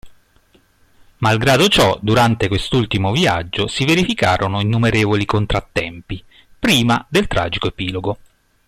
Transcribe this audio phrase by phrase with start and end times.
[1.17, 6.25] Malgrado ciò, durante quest'ultimo viaggio si verificarono innumerevoli contrattempi,
[6.57, 8.17] prima del tragico epilogo.